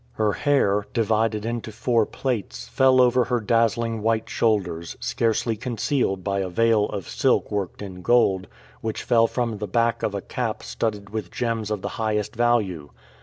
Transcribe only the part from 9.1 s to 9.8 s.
from the